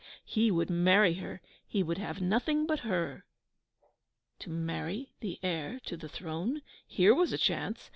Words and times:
He 0.25 0.49
would 0.49 0.71
marry 0.71 1.13
her 1.13 1.43
he 1.67 1.83
would 1.83 1.99
have 1.99 2.19
nothing 2.19 2.65
but 2.65 2.79
her! 2.79 3.23
To 4.39 4.49
marry 4.49 5.13
the 5.19 5.37
heir 5.43 5.79
to 5.85 5.95
the 5.95 6.09
throne! 6.09 6.63
Here 6.87 7.13
was 7.13 7.31
a 7.33 7.37
chance! 7.37 7.87